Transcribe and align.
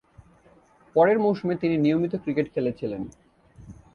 পরের 0.95 1.17
মৌসুমে 1.19 1.55
তিনি 1.55 1.75
নিয়মিত 1.77 2.13
ক্রিকেট 2.15 2.47
খেলেছিলেন। 2.53 3.01